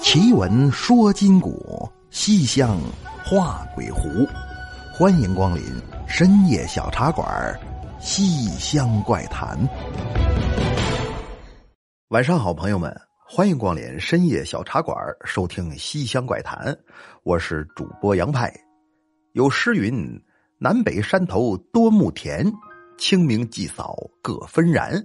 [0.00, 2.78] 奇闻说今古，西厢
[3.24, 4.26] 画鬼狐。
[4.92, 5.62] 欢迎光临
[6.06, 7.26] 深夜小茶馆
[8.04, 9.58] 《西厢怪谈》。
[12.08, 12.96] 晚上好，朋友们，
[13.26, 16.72] 欢迎光临深夜小茶馆，收听《西厢怪谈》。
[17.24, 18.52] 我是主播杨派。
[19.32, 20.18] 有诗云
[20.58, 22.50] ：“南北山头多木田，
[22.96, 25.04] 清明祭扫各纷然。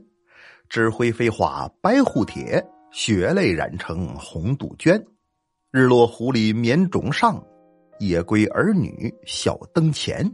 [0.70, 2.64] 纸灰飞花白虎帖。”
[2.94, 5.04] 血泪染成红杜鹃，
[5.72, 7.44] 日落湖里眠冢上，
[8.00, 10.32] 夜归儿女笑灯前。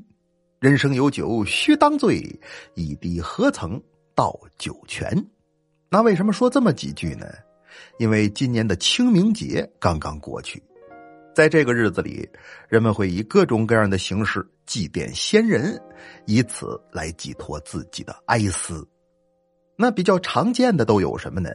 [0.59, 2.21] 人生有酒须当醉，
[2.75, 3.81] 一滴何曾
[4.13, 5.25] 到酒泉？
[5.89, 7.25] 那为什么说这么几句呢？
[7.97, 10.61] 因为今年的清明节刚刚过去，
[11.33, 12.27] 在这个日子里，
[12.67, 15.81] 人们会以各种各样的形式祭奠先人，
[16.25, 18.85] 以此来寄托自己的哀思。
[19.81, 21.49] 那比较常见的都有什么呢？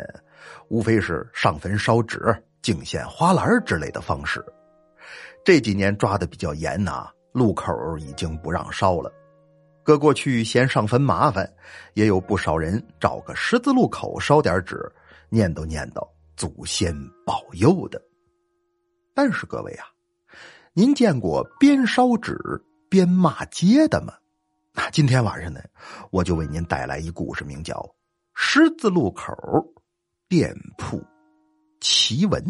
[0.69, 4.43] 无非是上坟烧纸、敬献花篮之类的方式。
[5.45, 9.13] 这几年抓的比较严呐，路口已经不让烧了。
[9.83, 11.47] 搁过去嫌上坟麻烦，
[11.93, 14.91] 也有不少人找个十字路口烧点纸，
[15.29, 16.01] 念叨念叨
[16.35, 18.01] 祖先保佑的。
[19.15, 19.85] 但是各位啊，
[20.73, 22.39] 您见过边烧纸
[22.89, 24.15] 边骂街的吗？
[24.73, 25.61] 那今天晚上呢，
[26.11, 27.75] 我就为您带来一故事，名叫
[28.35, 29.33] 《十字路口》。
[30.27, 31.01] 店铺
[31.81, 32.45] 奇闻，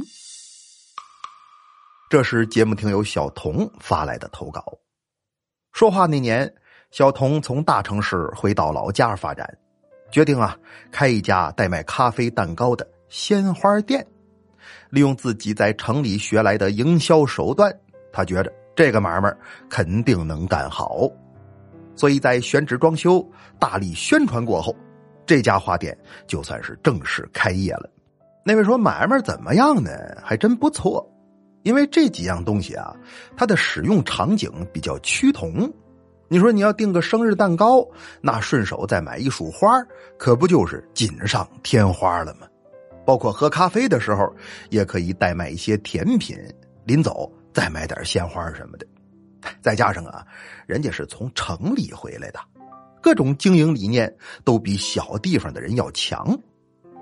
[2.08, 4.64] 这是节目听友小童发来的投稿。
[5.72, 6.50] 说话那年，
[6.90, 9.46] 小童从大城市回到老家发展，
[10.10, 10.56] 决定啊
[10.90, 14.06] 开一家代卖咖啡蛋糕的鲜花店。
[14.88, 17.70] 利用自己在城里学来的营销手段，
[18.12, 19.36] 他觉着这个买卖
[19.68, 21.10] 肯定能干好，
[21.94, 23.22] 所以在选址装修、
[23.58, 24.74] 大力宣传过后。
[25.26, 27.88] 这家花店就算是正式开业了。
[28.44, 29.90] 那位说买卖怎么样呢？
[30.22, 31.06] 还真不错，
[31.62, 32.94] 因为这几样东西啊，
[33.36, 35.72] 它的使用场景比较趋同。
[36.28, 37.86] 你说你要订个生日蛋糕，
[38.20, 39.68] 那顺手再买一束花，
[40.18, 42.46] 可不就是锦上添花了吗？
[43.06, 44.34] 包括喝咖啡的时候，
[44.70, 46.36] 也可以代卖一些甜品，
[46.84, 48.86] 临走再买点鲜花什么的。
[49.60, 50.26] 再加上啊，
[50.66, 52.40] 人家是从城里回来的。
[53.04, 54.10] 各种经营理念
[54.44, 56.34] 都比小地方的人要强，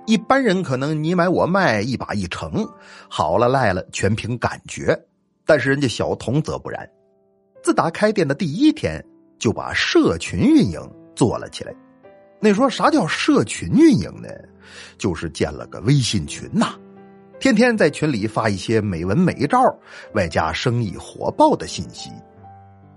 [0.05, 2.69] 一般人可能你买我卖一把一成，
[3.09, 5.01] 好了赖了全凭感觉，
[5.47, 6.91] 但是人家小童则不然，
[7.63, 9.01] 自打开店的第一天
[9.39, 10.81] 就把社群运营
[11.15, 11.73] 做了起来。
[12.41, 14.29] 那说啥叫社群运营呢？
[14.99, 16.75] 就是建了个微信群呐，
[17.39, 19.61] 天天在群里发一些美文美照，
[20.15, 22.11] 外加生意火爆的信息。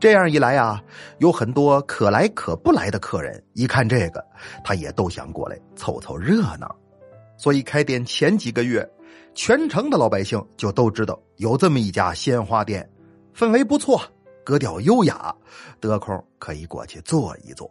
[0.05, 0.79] 这样一来啊，
[1.17, 4.23] 有很多可来可不来的客人，一看这个，
[4.63, 6.75] 他也都想过来凑凑热闹。
[7.37, 8.87] 所以开店前几个月，
[9.33, 12.87] 全城的老百姓就都知道有这么一家鲜花店，
[13.35, 13.99] 氛围不错，
[14.43, 15.35] 格调优雅，
[15.79, 17.67] 得空可以过去坐一坐。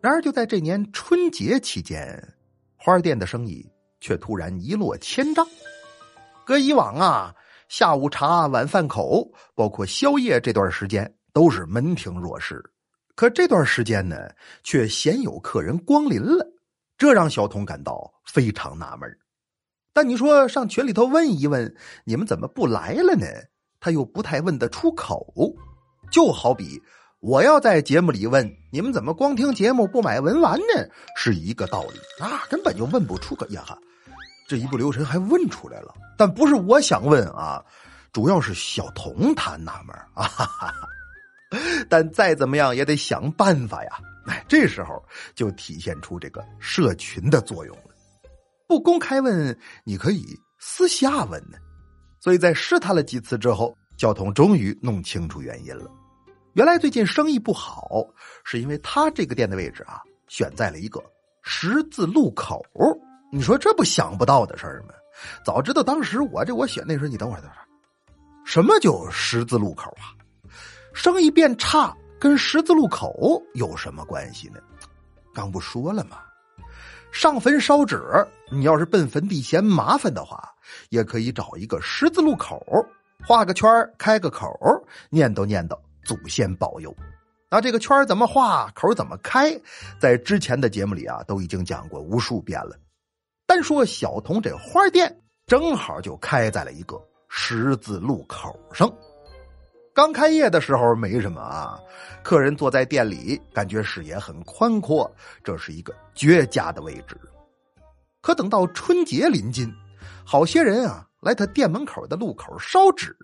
[0.00, 2.18] 然而就在这年春节期间，
[2.78, 3.70] 花店的生意
[4.00, 5.46] 却突然一落千丈。
[6.46, 7.34] 搁以往啊。
[7.70, 12.60] 下午茶、晚饭口，包括宵夜这段时间都是门庭若市，
[13.14, 14.16] 可这段时间呢，
[14.64, 16.44] 却鲜有客人光临了，
[16.98, 19.08] 这让小童感到非常纳闷。
[19.92, 21.72] 但你说上群里头问一问，
[22.04, 23.24] 你们怎么不来了呢？
[23.78, 25.32] 他又不太问得出口。
[26.10, 26.82] 就好比
[27.20, 33.78] 我要在节目里问你们怎么光听节目不买文玩呢，是一个道理啊，根本就问不出个呀哈。
[34.50, 37.64] 这一不留神还问出来了，但不是我想问啊，
[38.12, 40.26] 主要是小童他纳闷啊。
[40.26, 40.74] 哈 哈
[41.88, 43.90] 但再怎么样也得想办法呀。
[44.26, 45.00] 哎，这时候
[45.36, 47.94] 就体现出这个社群的作用了。
[48.66, 50.26] 不公开问，你可以
[50.58, 51.56] 私下问呢。
[52.18, 55.88] 所以在试探了几次之后，小童终于弄清楚原因了。
[56.54, 58.04] 原来最近生意不好，
[58.42, 61.00] 是因为他这个店的位置啊，选在了一个
[61.44, 62.60] 十字路口。
[63.32, 64.94] 你说这不想不到的事儿吗？
[65.44, 67.66] 早知道当时我这我选那时候，你等会儿等会儿，
[68.44, 70.16] 什么叫十字路口啊？
[70.92, 74.58] 生意变差跟十字路口有什么关系呢？
[75.32, 76.18] 刚不说了吗？
[77.12, 78.02] 上坟烧纸，
[78.50, 80.48] 你要是奔坟地嫌麻烦的话，
[80.88, 82.64] 也可以找一个十字路口，
[83.26, 83.68] 画个圈
[83.98, 84.48] 开个口，
[85.08, 86.94] 念叨念叨祖先保佑。
[87.50, 89.60] 那这个圈怎么画，口怎么开，
[90.00, 92.76] 在之前的节目里啊，都已经讲过无数遍了。
[93.50, 95.12] 单说小童这花店，
[95.44, 96.96] 正好就开在了一个
[97.28, 98.88] 十字路口上。
[99.92, 101.76] 刚开业的时候没什么啊，
[102.22, 105.12] 客人坐在店里，感觉视野很宽阔，
[105.42, 107.20] 这是一个绝佳的位置。
[108.20, 109.68] 可等到春节临近，
[110.24, 113.16] 好些人啊来他店门口的路口烧纸，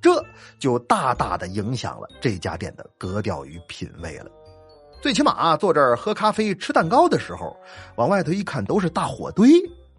[0.00, 0.24] 这
[0.58, 4.30] 就大大的影响了这家店的格调与品味了。
[5.04, 7.54] 最起码坐这儿喝咖啡、吃蛋糕的时候，
[7.96, 9.50] 往外头一看都是大火堆，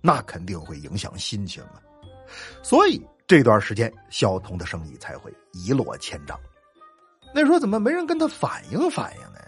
[0.02, 1.78] 那肯定会影响心情啊。
[2.64, 6.36] 所以这段时间，小童的生意才会一落千丈。
[7.36, 9.40] 那时候怎么没人跟他反映反映呢？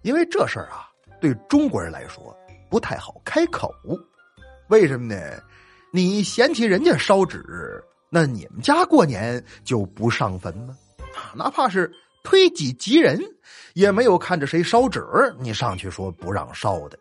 [0.00, 0.88] 因为这事儿啊，
[1.20, 2.34] 对中国人来说
[2.70, 3.70] 不太好开口。
[4.68, 5.42] 为什么呢？
[5.92, 10.74] 你嫌弃人家烧纸，那你们家过年就不上坟吗？
[11.36, 11.92] 哪怕是。
[12.24, 13.20] 推己及人，
[13.74, 15.04] 也没有看着谁烧纸，
[15.38, 16.98] 你上去说不让烧的，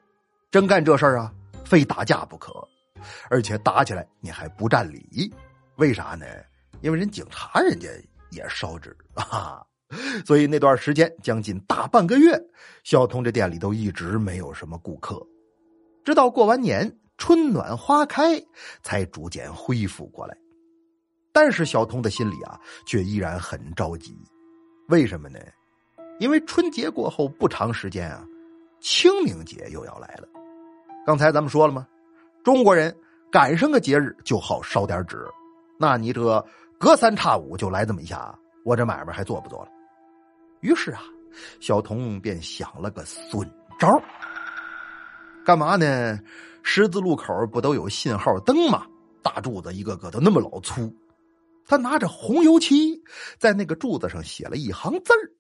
[0.51, 1.33] 真干这事儿啊，
[1.65, 2.53] 非打架不可，
[3.29, 5.33] 而且打起来你还不占理，
[5.77, 6.25] 为啥呢？
[6.81, 7.87] 因为人警察人家
[8.31, 9.63] 也烧纸啊，
[10.25, 12.37] 所以那段时间将近大半个月，
[12.83, 15.25] 小童这店里都一直没有什么顾客，
[16.03, 18.43] 直到过完年春暖花开，
[18.81, 20.35] 才逐渐恢复过来。
[21.31, 24.13] 但是小童的心里啊，却依然很着急。
[24.87, 25.39] 为什么呢？
[26.19, 28.23] 因为春节过后不长时间啊，
[28.79, 30.27] 清明节又要来了。
[31.05, 31.87] 刚才咱们说了吗？
[32.43, 32.95] 中国人
[33.31, 35.25] 赶上个节日就好烧点纸，
[35.79, 36.45] 那你这
[36.77, 39.69] 隔三差五就来这么一下，我这买卖还做不做了？
[40.59, 41.01] 于是啊，
[41.59, 44.01] 小童便想了个损招。
[45.45, 46.19] 干嘛呢？
[46.61, 48.85] 十字路口不都有信号灯吗？
[49.21, 50.93] 大柱子一个个都那么老粗。
[51.65, 53.01] 他拿着红油漆，
[53.39, 55.31] 在那个柱子上写了一行字儿，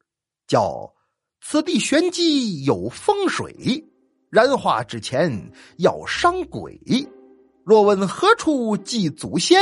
[0.47, 0.93] 叫
[1.41, 3.83] “此地玄机有风水，
[4.29, 5.31] 燃化之前
[5.77, 6.79] 要伤鬼。
[7.63, 9.57] 若问何处祭祖先，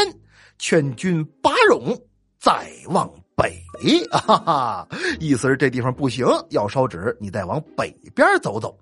[0.58, 2.00] 劝君拔冗
[2.40, 3.64] 再往北。”
[4.12, 4.88] 哈哈，
[5.20, 8.78] 意思是这地方不行，要烧纸，你再往北边走走。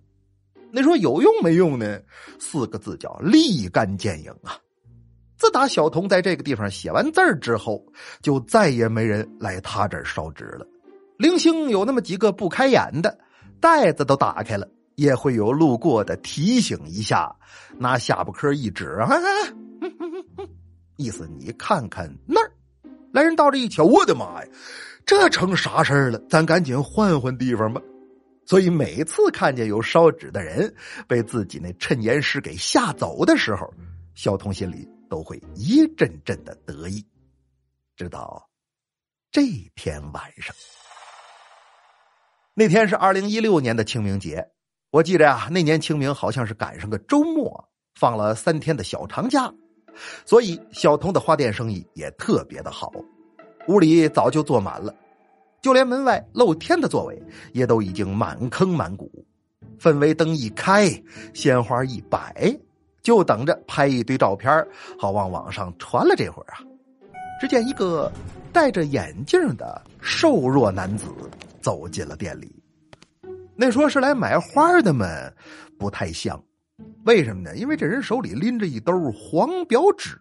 [0.72, 2.00] 那说有用没用呢？
[2.40, 4.60] 四个字叫立竿见影啊！
[5.52, 7.86] 打小童在这个地方写完字儿之后，
[8.22, 10.68] 就再也没人来他这儿烧纸了。
[11.18, 13.18] 零星有那么几个不开眼的，
[13.60, 17.36] 袋子都打开了，也会有路过的提醒一下，
[17.78, 19.10] 拿下巴颏一指，啊，
[20.96, 22.52] 意思你看看那儿。
[23.12, 24.48] 来人到这一瞧，我的妈呀，
[25.06, 26.22] 这成啥事儿了？
[26.30, 27.82] 咱赶紧换换地方吧。
[28.46, 30.74] 所以每次看见有烧纸的人
[31.08, 33.72] 被自己那趁严师给吓走的时候，
[34.16, 34.88] 小童心里。
[35.10, 37.06] 都会一阵阵的得意，
[37.98, 38.50] 直到
[39.32, 39.42] 这
[39.76, 40.56] 天晚上。
[42.54, 44.50] 那天是二零一六年的清明节，
[44.92, 49.54] 我记着呀，那年清明好像是赶上个周末，放了三天的小长假，
[50.26, 52.92] 所以小童的花店生意也特别的好，
[53.68, 54.94] 屋里早就坐满了，
[55.62, 57.22] 就连门外露天的座位
[57.54, 59.26] 也都已经满坑满谷，
[59.80, 60.90] 氛围灯一开，
[61.34, 62.60] 鲜花一摆。
[63.10, 64.64] 就等着拍一堆照片，
[65.00, 66.14] 好往网上传了。
[66.16, 66.62] 这会儿啊，
[67.42, 68.12] 只见一个
[68.54, 71.08] 戴着眼镜的瘦弱男子
[71.60, 72.54] 走进了店里。
[73.56, 75.08] 那说是来买花的吗，
[75.80, 76.40] 不太像。
[77.04, 77.56] 为什么呢？
[77.56, 80.16] 因为这人手里拎着一兜黄表纸。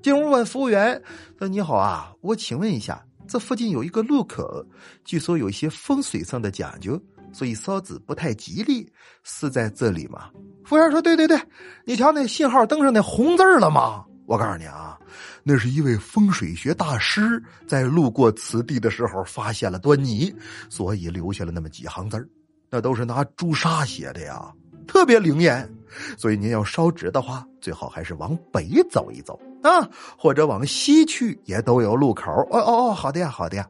[0.00, 1.02] 进屋问服务员
[1.36, 4.64] ：“说你好啊，我请问一下，这附近有一个路口，
[5.04, 6.96] 据说有一些风水上的讲究。”
[7.34, 8.88] 所以烧纸不太吉利，
[9.24, 10.30] 是在这里吗？
[10.64, 11.40] 服务员说：“对对对，
[11.84, 14.04] 你瞧那信号灯上那红字了吗？
[14.26, 14.98] 我告诉你啊，
[15.42, 20.34] 那是一位风水学大师在路过此地的时候发现了端倪，
[20.70, 22.28] 所以留下了那么几行字
[22.70, 24.50] 那都是拿朱砂写的呀，
[24.86, 25.68] 特别灵验。
[26.16, 32.30] 所以您要烧纸的话，最好还是往北走一走啊，或者往西去，也都有路口。
[32.50, 33.68] 哦哦哦，好的呀，好的呀。”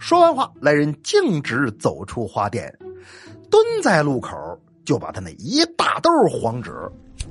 [0.00, 2.76] 说完话，来人径直走出花店，
[3.50, 4.34] 蹲在路口，
[4.88, 6.72] 就把他那一大兜黄纸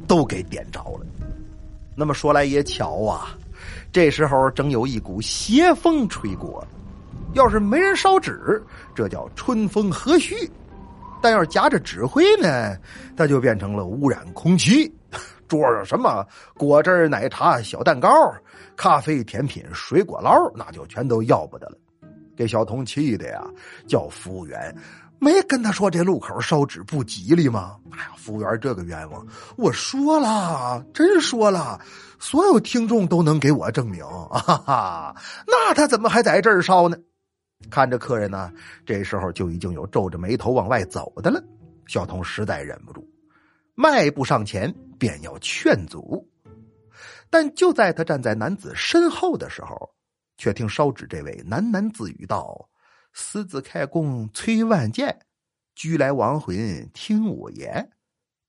[0.08, 1.08] 都给点着了。
[1.96, 3.36] 那么说来也巧啊，
[3.92, 6.64] 这时候正有一股邪风吹过，
[7.34, 10.48] 要是没人烧纸，这叫春风和煦；
[11.20, 12.78] 但要是夹着纸灰呢，
[13.16, 14.94] 它就变成了污染空气。
[15.50, 16.24] 桌上什么
[16.60, 18.08] 果汁、奶茶、小蛋糕、
[18.76, 21.78] 咖啡、甜品、水果捞，那就全都要不得了。
[22.36, 23.44] 给小童气的呀，
[23.88, 24.76] 叫服务员
[25.20, 27.78] 没跟他说这路口烧纸不吉利吗？
[27.92, 29.26] 哎呀，服务员这个冤枉，
[29.58, 31.80] 我说了，真说了，
[32.20, 34.40] 所有听众都能给我证明啊！
[34.40, 35.16] 哈哈，
[35.48, 36.98] 那他怎么还在这儿烧呢？
[37.70, 38.52] 看着客人呢，
[38.86, 41.44] 这时候就已经有皱着眉头往外走的了。
[41.88, 43.08] 小童实在忍不住，
[43.76, 46.28] 迈步上前便要劝阻，
[47.30, 49.90] 但就在他站在男子身后的时候。
[50.40, 52.70] 却听烧纸这位喃喃自语道
[53.20, 55.18] ：“狮子开弓吹万箭，
[55.74, 57.90] 居来亡魂听我言。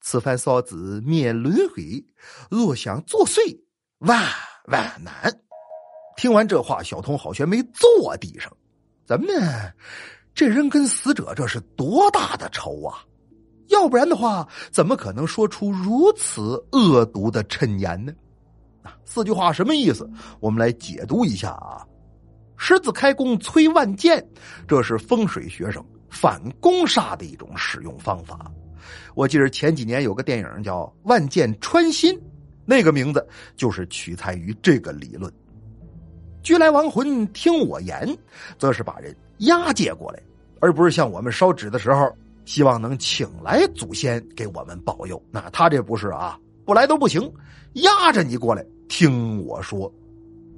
[0.03, 2.05] 此番烧纸灭轮回，
[2.51, 3.59] 若想作祟，
[4.01, 4.23] 万
[4.67, 5.41] 万难。
[6.19, 8.55] 听完这话，小童好悬没坐地上。
[9.07, 9.73] 怎么呢？
[10.35, 13.03] 这人跟死者这是多大的仇啊！
[13.69, 18.13] 要不然的话，怎么可能说出如此恶毒的谶言呢？
[18.83, 20.09] 啊，四句话什么意思？
[20.41, 21.88] 我们来解读一下啊。
[22.59, 24.23] 狮子开弓催万箭，
[24.67, 28.51] 这是风水学生反攻煞的一种使用方法。
[29.15, 32.15] 我记得前几年有个电影叫《万箭穿心》，
[32.67, 35.33] 那个名字就是取材于这个理论。
[36.43, 38.17] 居来亡魂听我言，
[38.59, 40.23] 则是把人押解过来，
[40.61, 42.11] 而不是像我们烧纸的时候，
[42.45, 45.23] 希望能请来祖先给我们保佑。
[45.31, 47.31] 那他这不是啊，不来都不行，
[47.75, 49.93] 压着你过来听我说，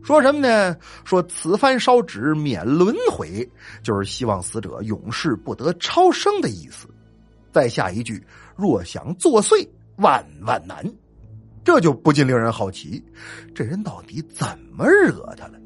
[0.03, 0.77] 说什么呢？
[1.05, 3.49] 说此番烧纸免轮回，
[3.83, 6.89] 就是希望死者永世不得超生的意思。
[7.53, 8.23] 再下一句，
[8.57, 10.85] 若想作祟，万万难。
[11.63, 13.05] 这就不禁令人好奇，
[13.55, 15.61] 这人到底怎么惹他了？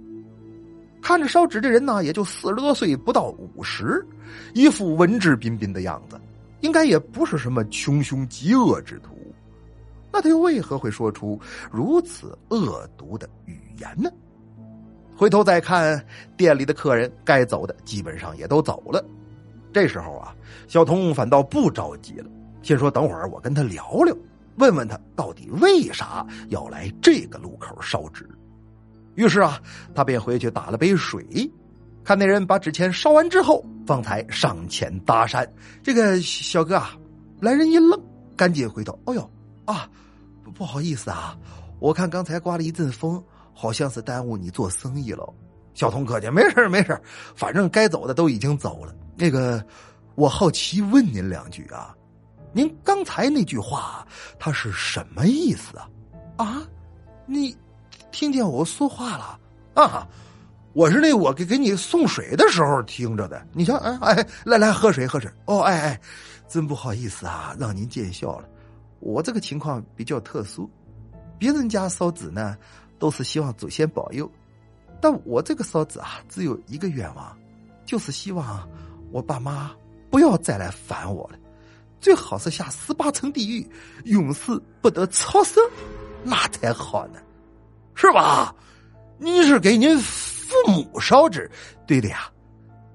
[1.00, 4.04] 看着烧纸这人呢，也就四十多岁，不到五十，
[4.54, 6.20] 一副文质彬彬的样子，
[6.60, 9.16] 应该也不是什么穷凶极恶之徒。
[10.10, 14.10] 那他又为何会说出如此恶毒的语言呢？
[15.16, 16.04] 回头再看
[16.36, 19.04] 店里的客人，该走的基本上也都走了。
[19.72, 20.34] 这时候啊，
[20.68, 22.26] 小童反倒不着急了，
[22.62, 24.16] 先说等会儿我跟他聊聊，
[24.56, 28.28] 问问他到底为啥要来这个路口烧纸。
[29.14, 29.60] 于是啊，
[29.94, 31.24] 他便回去打了杯水，
[32.02, 35.48] 看那人把纸钱烧完之后，方才上前搭讪。
[35.82, 36.90] 这个小哥啊，
[37.40, 38.00] 来人一愣，
[38.36, 39.30] 赶紧回头：“哦呦
[39.64, 39.88] 啊，
[40.54, 41.36] 不好意思啊，
[41.78, 43.22] 我看刚才刮了一阵风，
[43.54, 45.26] 好像是耽误你做生意了。”
[45.72, 47.00] 小童客气：“没事没事
[47.34, 48.94] 反正该走的都已经走了。
[49.16, 49.64] 那个，
[50.16, 51.94] 我好奇问您两句啊，
[52.52, 54.06] 您刚才那句话
[54.38, 55.88] 他是什么意思啊？
[56.36, 56.62] 啊，
[57.26, 57.56] 你？”
[58.10, 59.40] 听见我说话了
[59.74, 60.06] 啊！
[60.72, 63.44] 我是那我给给你送水的时候听着的。
[63.52, 65.28] 你瞧，哎哎，来来喝水喝水。
[65.46, 66.00] 哦，哎哎，
[66.46, 68.48] 真不好意思啊，让您见笑了。
[69.00, 70.70] 我这个情况比较特殊，
[71.36, 72.56] 别人家烧纸呢
[72.98, 74.30] 都是希望祖先保佑，
[75.00, 77.36] 但我这个烧纸啊只有一个愿望，
[77.84, 78.68] 就是希望
[79.10, 79.70] 我爸妈
[80.10, 81.38] 不要再来烦我了，
[82.00, 83.68] 最好是下十八层地狱，
[84.04, 85.62] 永世不得超生，
[86.22, 87.20] 那才好呢。
[87.94, 88.54] 是吧？
[89.18, 91.48] 你是给您父母烧纸，
[91.86, 92.28] 对的呀。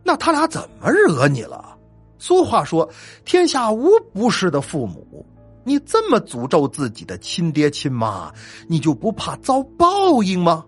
[0.04, 1.78] 那他俩怎么惹你了？
[2.18, 2.90] 俗话说
[3.24, 5.26] ：“天下无不是的父母。”
[5.64, 8.34] 你这么诅咒自己的亲爹亲妈，
[8.68, 10.66] 你就不怕遭报应吗？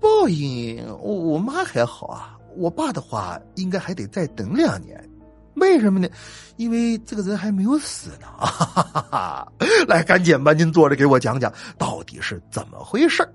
[0.00, 2.38] 报应，我我妈还好啊。
[2.56, 5.08] 我爸的话，应该还得再等两年。
[5.54, 6.08] 为什么呢？
[6.56, 8.26] 因为这个人还没有死呢。
[9.86, 13.28] 来，赶紧吧，您坐着给我讲讲，到底是怎么回事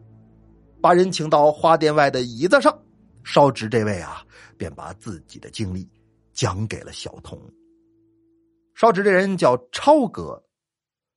[0.81, 2.77] 把人请到花店外的椅子上，
[3.23, 4.21] 烧纸这位啊，
[4.57, 5.87] 便把自己的经历
[6.33, 7.39] 讲给了小童。
[8.75, 10.42] 烧纸这人叫超哥，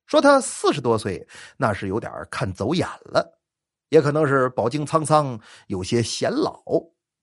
[0.07, 3.37] 说他四十多岁，那是有点看走眼了，
[3.89, 6.63] 也可能是饱经沧桑，有些显老。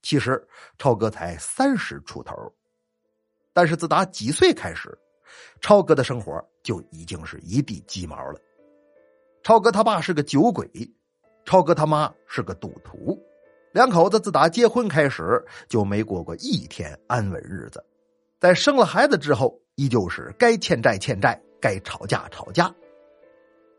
[0.03, 0.47] 其实
[0.79, 2.35] 超哥才三十出头，
[3.53, 4.97] 但是自打几岁开始，
[5.61, 8.38] 超哥的生活就已经是一地鸡毛了。
[9.43, 10.71] 超哥他爸是个酒鬼。
[11.47, 13.23] 超哥他妈是个赌徒，
[13.73, 17.85] 两口子自打结婚开始就没过过一天安稳日子。
[18.41, 22.71] 在生了孩子之后，依旧是该欠债欠债，该吵架吵架。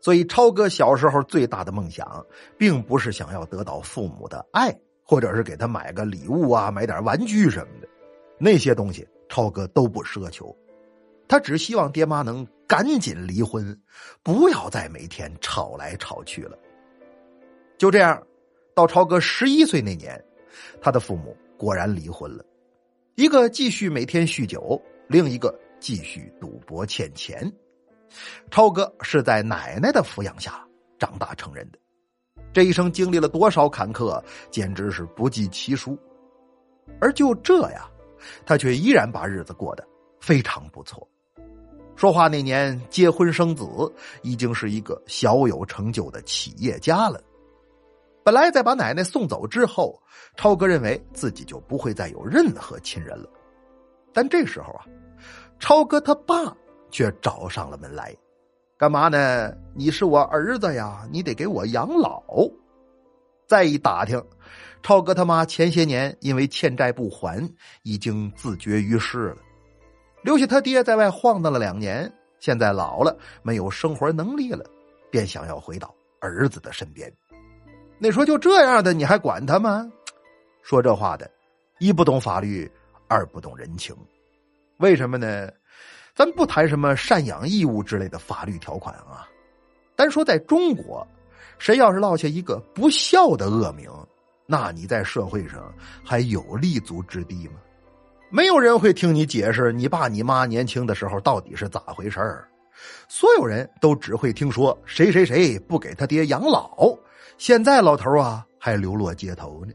[0.00, 2.26] 所以，超哥小时候最大的梦想，
[2.58, 7.88] 并不是想要得到父母的爱，或者是给他买个礼物啊，买点玩具什么的，
[8.38, 10.54] 那些东西超哥都不奢求。
[11.28, 13.80] 他只希望爹妈能赶紧离婚，
[14.24, 16.58] 不要再每天吵来吵去了。
[17.78, 18.20] 就这样，
[18.74, 20.22] 到超哥十一岁那年，
[20.80, 22.44] 他的父母果然离婚了，
[23.14, 27.52] 一个继续每天酗酒，另一个继续赌博欠钱。
[28.50, 30.66] 超哥是在奶奶的抚养下
[30.98, 31.78] 长大成人的，
[32.52, 35.98] 这一生经历了多少坎坷，简直是不计其数。
[37.00, 37.90] 而就这样，
[38.44, 39.86] 他却依然把日子过得
[40.20, 41.06] 非常不错。
[41.96, 43.64] 说话那年结婚生子，
[44.22, 47.20] 已经是一个小有成就的企业家了。
[48.22, 50.00] 本来在把奶奶送走之后，
[50.36, 53.28] 超哥认为自己就不会再有任何亲人了。
[54.12, 54.84] 但这时候啊，
[55.58, 56.54] 超哥他爸
[56.96, 58.16] 却找上了门来，
[58.78, 59.52] 干嘛呢？
[59.74, 62.22] 你是我儿子呀，你得给我养老。
[63.46, 64.18] 再一打听，
[64.82, 67.46] 超哥他妈前些年因为欠债不还，
[67.82, 69.36] 已经自绝于世了，
[70.22, 72.10] 留下他爹在外晃荡了两年，
[72.40, 74.64] 现在老了，没有生活能力了，
[75.10, 77.12] 便想要回到儿子的身边。
[77.98, 79.86] 那说就这样的你还管他吗？
[80.62, 81.30] 说这话的，
[81.78, 82.66] 一不懂法律，
[83.06, 83.94] 二不懂人情。
[84.78, 85.50] 为什么呢？
[86.16, 89.28] 咱不谈什么赡养义务之类的法律条款啊，
[89.94, 91.06] 单说在中国，
[91.58, 93.90] 谁要是落下一个不孝的恶名，
[94.46, 95.70] 那你在社会上
[96.02, 97.60] 还有立足之地吗？
[98.30, 102.48] 没有人会听你解释你爸你妈年轻的时候到底是咋回事儿。
[103.08, 106.96] 所有人都只会听说谁谁谁不给他爹养老，
[107.36, 109.72] 现在老头啊还流落街头呢。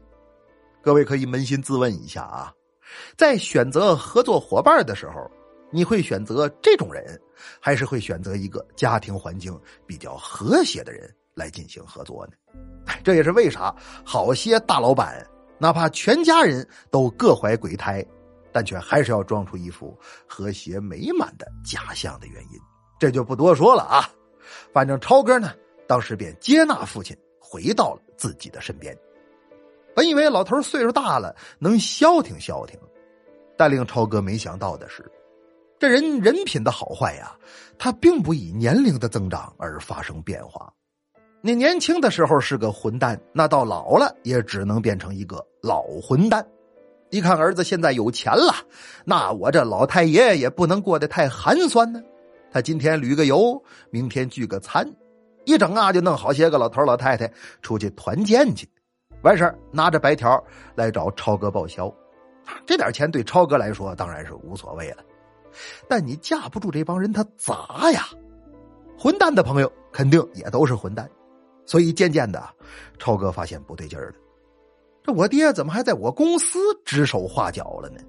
[0.80, 2.52] 各位可以扪心自问一下啊，
[3.16, 5.30] 在选择合作伙伴的时候，
[5.72, 7.20] 你会选择这种人，
[7.58, 12.34] 还是会选择一个家庭环境比较和谐的人来进行合作呢？
[13.02, 13.74] 这也是为啥
[14.04, 15.26] 好些大老板
[15.58, 18.04] 哪怕全家人都各怀鬼胎，
[18.52, 22.60] 但却还是要装出一副和谐美满的假象的原因。
[22.98, 24.08] 这就不多说了啊，
[24.72, 25.52] 反正超哥呢，
[25.88, 28.96] 当时便接纳父亲回到了自己的身边。
[29.94, 32.78] 本以为老头岁数大了能消停消停，
[33.56, 35.10] 但令超哥没想到的是，
[35.82, 37.36] 这人人品的好坏呀，
[37.76, 40.72] 他并不以年龄的增长而发生变化。
[41.40, 46.46] 你年轻的时候是个混蛋，那到老了也只能变成一个老混蛋。
[47.10, 48.54] 一看儿子现在有钱了，
[49.04, 52.00] 那我这老太爷也不能过得太寒酸呢。
[52.52, 53.60] 他今天旅个游，
[53.90, 54.88] 明天聚个餐，
[55.46, 57.28] 一整啊就弄好些个老头老太太
[57.60, 58.68] 出去团建去，
[59.22, 60.40] 完事拿着白条
[60.76, 61.92] 来找超哥报销，
[62.64, 64.98] 这点钱对超哥来说当然是无所谓了，
[65.88, 68.06] 但你架不住这帮人他砸呀，
[68.98, 71.08] 混蛋的朋友肯定也都是混蛋，
[71.66, 72.42] 所以渐渐的，
[72.98, 74.14] 超哥发现不对劲儿了，
[75.02, 78.00] 这我爹怎么还在我公司指手画脚了呢？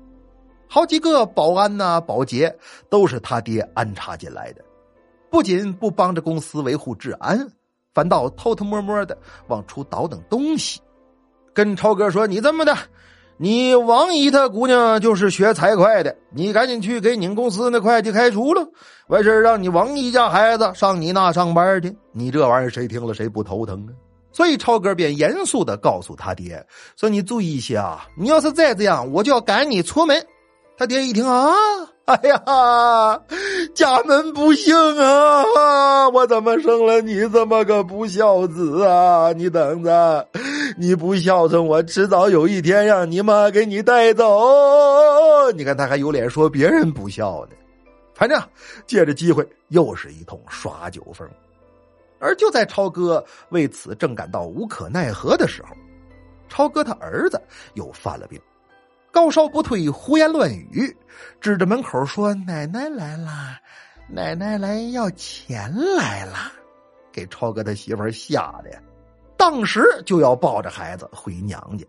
[0.68, 2.56] 好几个保安呐、保洁
[2.90, 4.66] 都是他爹安插进来的，
[5.30, 7.48] 不仅不帮着公司维护治安，
[7.94, 9.16] 反倒偷偷摸摸的
[9.48, 10.82] 往出倒腾东西。
[11.54, 12.76] 跟超哥说：“你这么的，
[13.38, 18.66] 你王姨她姑娘就是学财会的，你赶紧去给你们公司那会计开除了，
[19.08, 21.96] 完事让你王姨家孩子上你那上班去。
[22.12, 23.92] 你这玩意儿谁听了谁不头疼啊？”
[24.32, 26.66] 所以超哥便严肃的告诉他爹
[26.98, 30.26] ：“说你注意一些啊，你要是再这样，我就要赶你出门。”
[30.76, 31.54] 他爹一听啊，
[32.06, 33.22] 哎呀，
[33.74, 36.10] 家门不幸啊！
[36.10, 39.32] 我怎么生了你这么个不孝子啊？
[39.32, 40.28] 你等着，
[40.78, 45.50] 你不孝顺，我迟早有一天让你妈给你带走。
[45.56, 47.56] 你看他还有脸说别人不孝呢？
[48.14, 48.38] 反正
[48.86, 51.26] 借着机会又是一通耍酒疯。
[52.20, 55.70] 而就在超哥为此正感到无可奈何的时候，
[56.50, 57.42] 超哥他儿子
[57.76, 58.38] 又犯了病。
[59.14, 60.98] 高烧不退，胡言乱语，
[61.40, 63.56] 指着门口说：“奶奶来了，
[64.10, 66.52] 奶奶来要钱来了。”
[67.14, 68.80] 给超哥他媳妇吓得呀，
[69.38, 71.86] 当时就要抱着孩子回娘家。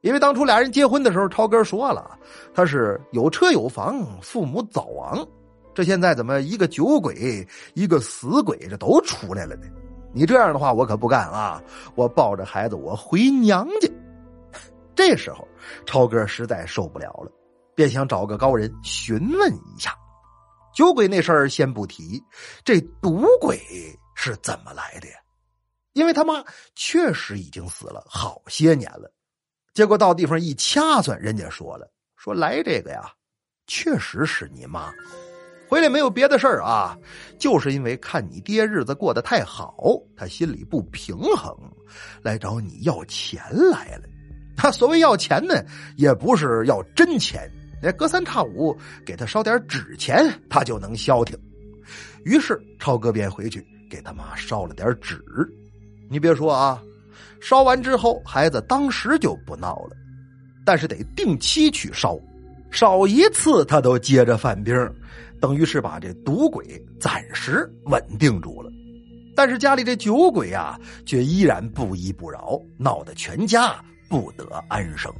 [0.00, 2.18] 因为当初俩人结婚的时候，超哥说了
[2.54, 5.28] 他是有车有房，父母早亡。
[5.74, 9.66] 这现在怎么一个酒鬼，一个死鬼，这都出来了呢？
[10.14, 11.62] 你这样的话，我可不干啊！
[11.94, 13.90] 我抱着孩子，我回娘家。
[14.96, 15.46] 这时候，
[15.84, 17.30] 超哥实在受不了了，
[17.74, 19.94] 便想找个高人询问一下。
[20.74, 22.22] 酒鬼那事儿先不提，
[22.64, 23.60] 这赌鬼
[24.14, 25.14] 是怎么来的呀？
[25.92, 29.10] 因为他妈确实已经死了好些年了。
[29.72, 33.10] 结果到地方一掐算，人家说了，说来这个呀，
[33.66, 34.92] 确实是你妈。
[35.68, 36.96] 回来没有别的事儿啊，
[37.38, 39.76] 就是因为看你爹日子过得太好，
[40.16, 41.56] 他心里不平衡，
[42.22, 44.08] 来找你要钱来了。
[44.56, 45.62] 他所谓要钱呢，
[45.96, 47.50] 也不是要真钱，
[47.82, 51.38] 那隔三差五给他烧点纸钱，他就能消停。
[52.24, 55.22] 于是超哥便回去给他妈烧了点纸。
[56.08, 56.82] 你别说啊，
[57.40, 59.96] 烧完之后孩子当时就不闹了，
[60.64, 62.18] 但是得定期去烧，
[62.70, 64.74] 烧一次他都接着犯病，
[65.40, 68.70] 等于是把这赌鬼暂时稳定住了。
[69.36, 73.76] 但是家里这酒鬼啊，却依然不依不饶，闹得全家。
[74.08, 75.12] 不得安生。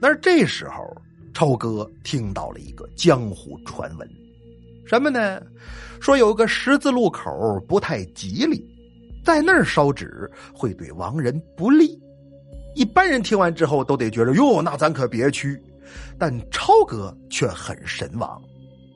[0.00, 0.84] 那这时候，
[1.32, 4.08] 超哥听到了一个江湖传闻，
[4.86, 5.40] 什么呢？
[6.00, 8.62] 说有个十字路口不太吉利，
[9.24, 11.98] 在那儿烧纸会对亡人不利。
[12.74, 15.60] 一般人听完之后都得觉得哟，那咱可别去。
[16.18, 18.42] 但超哥却很神往，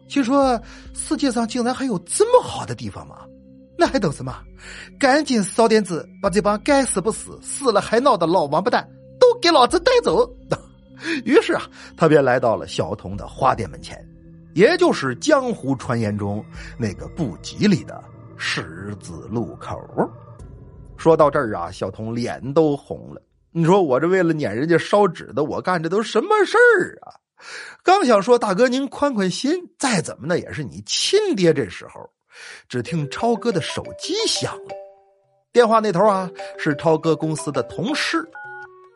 [0.09, 0.61] 心说
[0.95, 3.25] 世界上竟然还有这么好的地方吗？
[3.79, 4.35] 那还等什么？
[4.99, 8.89] 赶紧烧点纸，把这帮该死不死、死了还闹的老王八蛋！
[9.40, 10.29] 给老子带走！
[11.24, 11.62] 于是啊，
[11.96, 14.05] 他便来到了小童的花店门前，
[14.55, 16.44] 也就是江湖传言中
[16.77, 18.03] 那个不吉利的
[18.37, 19.79] 十字路口。
[20.96, 23.22] 说到这儿啊，小童脸都红了。
[23.53, 27.14] 你说我这为了撵人家烧纸的，我干这都什么事儿啊？
[27.85, 31.55] 刚想说大哥您宽宽心，再怎么的也是你亲爹。
[31.55, 32.11] 这时候，
[32.68, 34.74] 只听超哥的手机响了，
[35.53, 38.29] 电话那头啊是超哥公司的同事，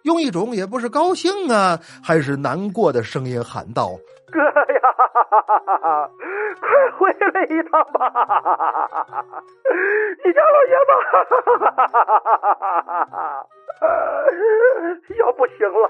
[0.02, 3.90] 用一种也不是高兴啊，还是难过的声音喊道
[4.32, 4.80] ：“哥呀，
[6.60, 7.98] 快回来一趟吧！
[10.24, 10.74] 你家老爷
[15.06, 15.84] 子要不行了。”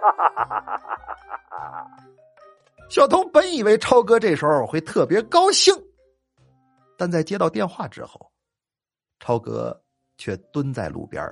[2.90, 5.74] 小童本以为超哥这时候会特别高兴，
[6.98, 8.30] 但在接到电话之后，
[9.18, 9.80] 超哥
[10.18, 11.24] 却蹲在路边，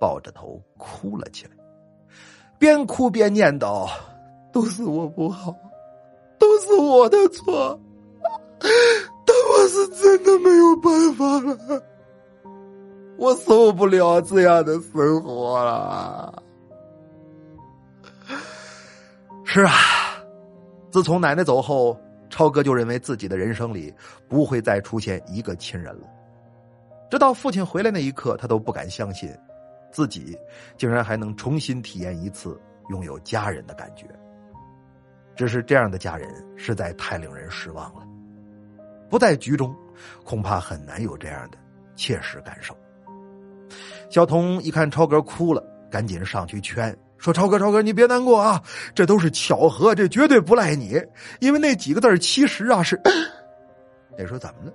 [0.00, 1.52] 抱着头哭了起来，
[2.64, 3.86] 边哭边念叨
[4.50, 5.54] ：“都是我不好，
[6.38, 7.78] 都是我的错，
[8.58, 11.82] 但我是真的没有办法了，
[13.18, 16.42] 我受不了这样的生活了。”
[19.44, 19.74] 是啊。
[20.90, 22.00] 自从奶奶走后，
[22.30, 23.92] 超哥就认为自己的人生里
[24.26, 26.08] 不会再出现一个亲人了。
[27.10, 29.30] 直到父亲回来那一刻，他都不敢相信，
[29.94, 30.36] 自己
[30.76, 34.06] 竟然还能重新体验一次拥有家人的感觉。
[35.36, 38.04] 只是这样的家人实在太令人失望了，
[39.08, 39.74] 不在局中，
[40.24, 41.56] 恐怕很难有这样的
[41.94, 42.76] 切实感受。
[44.10, 46.96] 小童一看超哥哭了，赶紧上去劝。
[47.16, 48.62] 说超哥，超哥，你别难过啊，
[48.94, 51.00] 这都是巧合，这绝对不赖你。
[51.40, 53.00] 因为那几个字其实啊是，
[54.18, 54.72] 得说怎么了？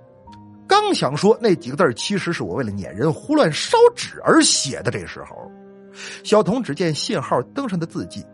[0.70, 5.50] 刚想说那几个字其实是我为了撵人胡乱烧纸而写的，这时候，
[6.22, 8.24] 小童只见信号灯上的字迹，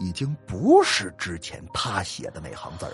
[0.00, 2.90] 已经不是之前他写的那行字儿。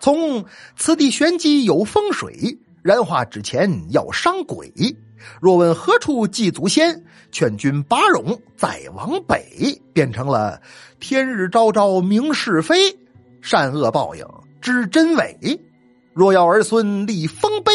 [0.00, 0.44] 从
[0.76, 4.72] 此地玄机有风水，燃化之前要伤鬼。
[5.40, 10.60] 若问何处祭祖先，劝君把戎再往北，变成了
[10.98, 12.74] 天日昭昭明是非，
[13.40, 14.26] 善恶报应
[14.60, 15.63] 知真伪。
[16.14, 17.72] 若要儿孙立丰碑，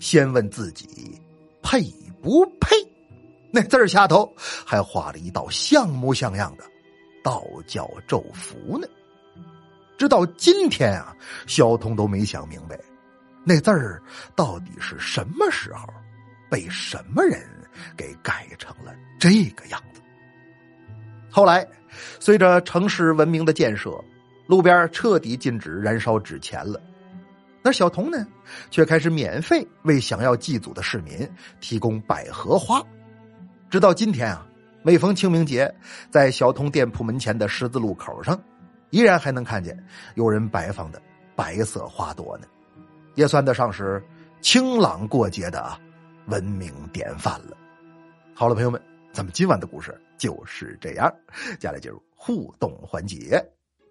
[0.00, 1.20] 先问自己
[1.62, 1.82] 配
[2.22, 2.76] 不配。
[3.50, 4.30] 那字儿下头
[4.66, 6.64] 还画了一道像模像样的
[7.22, 8.86] 道教咒符呢。
[9.96, 12.78] 直到今天啊，小童都没想明白，
[13.44, 14.02] 那字儿
[14.36, 15.86] 到底是什么时候。
[16.50, 17.46] 被什么人
[17.94, 20.00] 给改成了这个样子？
[21.30, 21.68] 后来，
[22.18, 24.02] 随着城市文明的建设，
[24.46, 26.80] 路边彻底禁止燃烧纸钱了。
[27.68, 28.26] 那小童呢，
[28.70, 32.82] 却开始免费为想要祭祖的市民提供百合花。
[33.68, 34.46] 直到今天啊，
[34.82, 35.70] 每逢清明节，
[36.08, 38.42] 在小童店铺门前的十字路口上，
[38.88, 39.78] 依然还能看见
[40.14, 40.98] 有人摆放的
[41.36, 42.46] 白色花朵呢，
[43.16, 44.02] 也算得上是
[44.40, 45.78] 清朗过节的。
[46.28, 47.54] 文明典范了。
[48.32, 48.80] 好了，朋友们，
[49.12, 51.14] 咱们今晚的故事就是这样。
[51.60, 53.46] 接下来进入互动环节。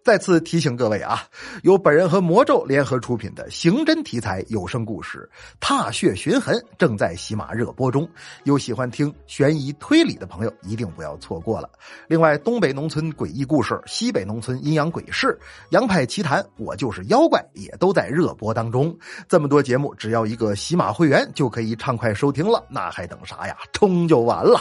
[0.07, 1.21] 再次提醒各位啊，
[1.63, 8.07] 由本人和魔咒联合出品的刑侦题材有声故事《踏血寻痕》正在喜马热播中，
[8.45, 11.69] 有喜欢听悬疑推理的朋友一定不要错过了。
[12.07, 15.37] 另外，东北农村诡异故事、西北农村阴阳鬼事、
[15.71, 18.97] 洋派奇谈，我就是妖怪，也都在热播当中。
[19.27, 23.57] 这么多节目，只要一个喜马会员就可以畅快收听了，那还等啥呀？
[23.73, 24.57] 冲就完了。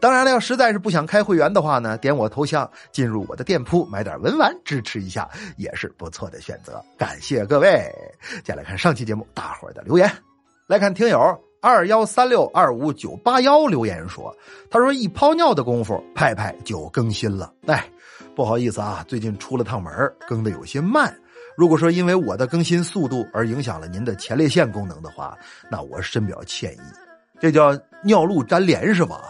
[0.00, 4.82] 当然了，要实在是不想开会员的话呢，点我头像进入我的店铺买点文玩支。
[4.86, 7.92] 吃一下也是不错的选择，感谢各位。
[8.42, 10.10] 接下来看上期节目大伙的留言，
[10.66, 11.18] 来看听友
[11.60, 14.34] 二幺三六二五九八幺留言说，
[14.70, 17.52] 他说一泡尿的功夫，派派就更新了。
[17.66, 17.84] 哎，
[18.36, 19.92] 不好意思啊，最近出了趟门，
[20.28, 21.14] 更的有些慢。
[21.56, 25.36] 如果说因为我的更新速度而影响了您的前列腺功能的话，
[25.68, 26.80] 那我深表歉意。
[27.40, 29.22] 这叫尿路粘连是吧？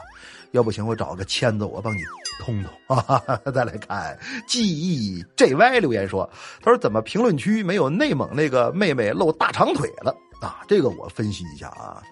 [0.53, 2.01] 要不行，我找个签子，我帮你。
[2.39, 3.23] 通通啊！
[3.55, 6.29] 再来看 G E J Y 留言说
[6.63, 10.61] ：“他说怎么评论区没有内蒙那个妹妹露大长腿了啊？
[10.69, 12.03] 这个我分析一下啊，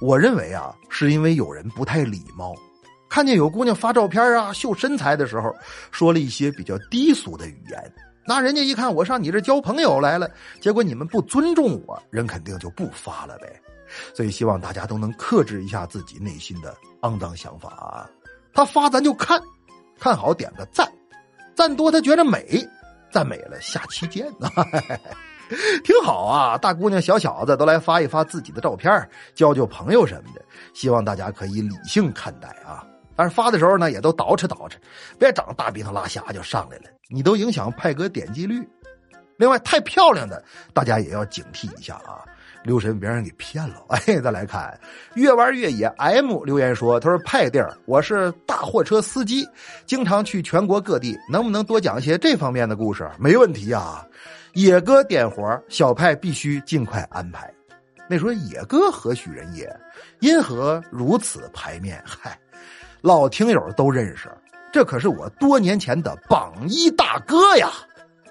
[0.00, 2.54] 我认为啊，是因为有人不太礼貌，
[3.08, 5.54] 看见有姑娘发照片啊秀身材的时候，
[5.90, 7.92] 说了一些比较低俗的语言。
[8.24, 10.30] 那人家一看我上你这交朋友来了，
[10.60, 13.60] 结果你们不尊重我，人肯定就不发了呗。
[14.14, 18.08] 所以希望大家都能克制一下自己内心的肮脏想法啊。
[18.54, 19.40] 他发咱就看。”
[20.02, 20.90] 看好点个赞，
[21.54, 22.68] 赞多他觉得美，
[23.12, 24.50] 赞美了下期见啊，
[25.84, 26.58] 挺好啊！
[26.58, 32.84] 大姑娘小小子都来发一发自己的照片，交交朋友什么的，希望大家可以理性看待啊。
[33.14, 34.72] 但是发的时候呢，也都捯饬捯饬，
[35.20, 38.68] 别长大鼻涕拉瞎就上来了，你都影响派哥点击率。
[39.36, 40.42] 另外，太漂亮的
[40.74, 42.26] 大家也要警惕一下啊。
[42.64, 43.84] 留神别人给骗了。
[43.90, 44.78] 哎，再来看
[45.14, 49.48] 越玩越野 M 留言说：“他说派弟儿，我是大货车司机，
[49.84, 53.10] 经常去全国各地，能不能多讲一些这方面的故事？
[53.18, 54.06] 没问题啊，
[54.54, 57.52] 野哥点活，小派必须尽快安排。
[58.08, 59.68] 那说野哥何许人也？
[60.20, 62.02] 因何如此排面？
[62.06, 62.38] 嗨，
[63.00, 64.30] 老听友都认识，
[64.72, 67.70] 这可是我多年前的榜一大哥呀。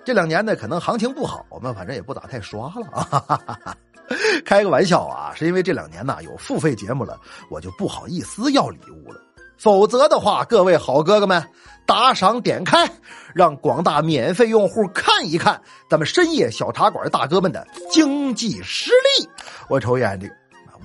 [0.03, 3.75] 这两年呢，可能行情不好，我们反正也不咋太刷了啊。”
[4.45, 7.19] 开个玩笑啊，是因为这两年呢有付费节目了，
[7.49, 9.19] 我就不好意思要礼物了。
[9.57, 11.43] 否则的话，各位好哥哥们，
[11.85, 12.89] 打赏点开，
[13.35, 19.29] 让广大免费用户看一看咱们深夜小茶馆大哥们的经济实力。
[19.69, 20.40] 我瞅一眼这个。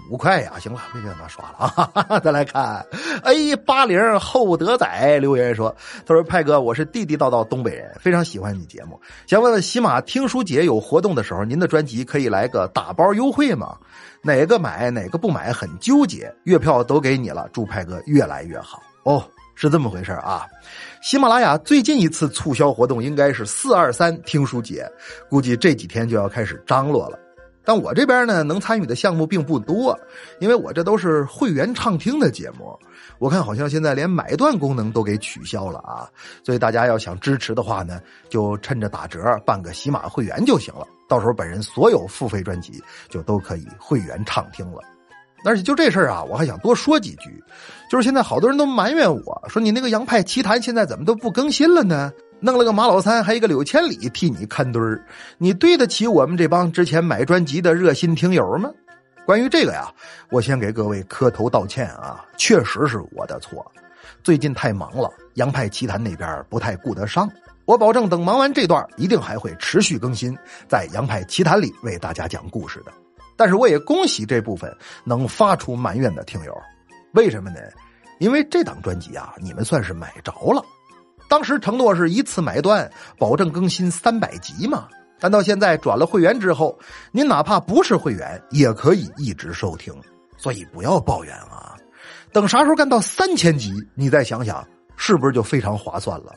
[0.08, 1.66] 五块呀，行了，别给他刷了啊！
[1.68, 2.84] 哈哈再来看
[3.24, 5.74] ，A 八零厚德仔留言说
[6.06, 13.76] ：“他说派哥，我是地地道道东北人，非常喜欢你节目，想问问喜马听书节有活动的时候，您的专辑可以来个打包优惠吗？
[14.22, 19.22] 哪个买哪个不买很纠结，月票都给你了，祝派哥越来越好哦。
[19.58, 20.46] 是这么回事啊！
[21.00, 24.86] 喜马拉雅最近一次促销活动应该是四二三听书节，
[25.30, 27.18] 估计这几天就要开始张罗了。”
[27.66, 29.98] 但我这边呢，能参与的项目并不多，
[30.38, 32.78] 因为我这都是会员畅听的节目。
[33.18, 36.08] 我看好像现在连买断功能都给取消了啊！
[36.44, 40.86] 所以大家要想支持的话呢，就趁着打折办个喜马会员就行了。
[41.08, 44.80] 到时候本人所有付费专辑就都可以会员畅听了。
[45.44, 47.42] 而且就这事儿啊，我还想多说几句，
[47.90, 52.12] 就是现在好多人都埋怨我说你那个洋派奇谈现在怎么都不更新了呢？
[52.38, 55.02] 弄了个马老三，还一个柳千里替你看堆儿，
[55.38, 58.70] 你对得起我们这帮之前买专辑的热心听友吗？
[59.24, 59.92] 关于这个呀，
[60.30, 63.64] 我先给各位磕头道歉啊，确实是我的错，
[64.22, 67.28] 最近太忙了，洋派奇谈那边不太顾得上。
[67.64, 70.36] 我保证等忙完这段，一定还会持续更新，
[70.68, 72.92] 在洋派奇谈里为大家讲故事的。
[73.34, 74.72] 但是我也恭喜这部分
[75.04, 76.56] 能发出埋怨的听友，
[77.12, 77.58] 为什么呢？
[78.20, 80.64] 因为这档专辑啊，你们算是买着了。
[81.28, 84.88] 当时承诺是一次买断，保证更新三百集嘛。
[85.18, 86.78] 但到现在转了会员之后，
[87.10, 89.94] 您哪怕不是会员，也可以一直收听。
[90.36, 91.74] 所以不要抱怨啊！
[92.32, 96.34] 等啥时候干到三千集，你再想想，是不是就非常划算了？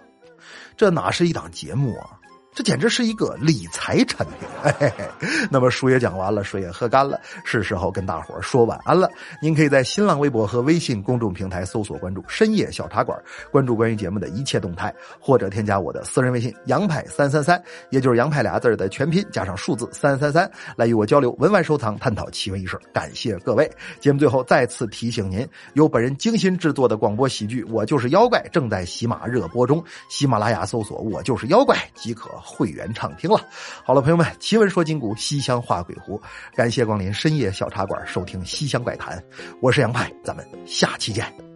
[0.78, 2.19] 这哪是一档节目啊？
[2.60, 4.36] 这简直是一个理财产品。
[4.62, 5.06] 嘿嘿
[5.50, 9.10] 那么书也讲完了，水也喝干了，是时候跟大伙儿说晚安了。
[9.42, 13.18] 您可以在新浪微博和微信公众平台搜索关注“深夜小茶馆”，
[13.50, 22.78] 关注关于节目的一切动态，或者添加我的私人微信“杨派三三三”，也就是“杨派”俩字的全拼加上数字三三三，来与我交流文玩收藏，探讨奇闻异事。
[22.92, 23.72] 感谢各位！
[24.02, 32.30] 节目最后再次提醒您，由本人精心制作的广播喜剧《我就是妖怪》正在喜马热播中，喜马拉雅搜索“我就是妖怪”即可。
[32.50, 33.40] 会员畅听了，
[33.84, 36.20] 好了，朋友们，奇闻说今古，西厢画鬼狐，
[36.56, 39.24] 感谢光临深夜小茶馆，收听西厢怪谈，
[39.62, 41.49] 我是杨派，咱们下期见。